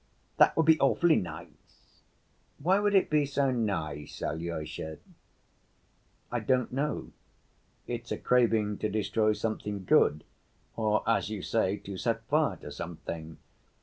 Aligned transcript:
That 0.37 0.57
would 0.57 0.65
be 0.65 0.79
awfully 0.79 1.17
nice. 1.17 2.01
Why 2.57 2.79
would 2.79 2.95
it 2.95 3.07
be 3.11 3.23
so 3.27 3.51
nice, 3.51 4.23
Alyosha?" 4.23 4.97
"I 6.31 6.39
don't 6.39 6.73
know. 6.73 7.11
It's 7.85 8.11
a 8.11 8.17
craving 8.17 8.79
to 8.79 8.89
destroy 8.89 9.33
something 9.33 9.85
good 9.85 10.23
or, 10.75 11.07
as 11.07 11.29
you 11.29 11.43
say, 11.43 11.77
to 11.77 11.97
set 11.97 12.23
fire 12.29 12.55
to 12.61 12.71
something. 12.71 13.37